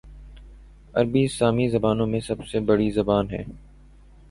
[0.93, 3.43] عربی سامی زبانوں میں سب سے بڑی زبان ہے